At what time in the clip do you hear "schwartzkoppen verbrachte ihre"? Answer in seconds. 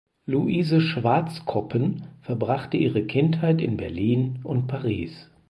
0.81-3.05